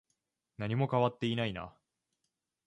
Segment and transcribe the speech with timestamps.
[0.57, 1.75] 何も変わっていないな。